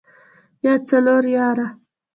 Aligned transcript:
يا 0.65 0.73
څلور 0.87 1.23
ياره. 1.35 1.67